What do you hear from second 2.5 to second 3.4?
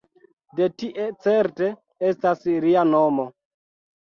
lia nomo.